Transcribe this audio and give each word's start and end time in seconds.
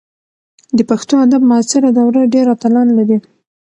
د 0.77 0.79
پښتو 0.89 1.13
ادب 1.25 1.41
معاصره 1.49 1.89
دوره 1.97 2.21
ډېر 2.33 2.45
اتلان 2.55 2.87
لري. 2.97 3.17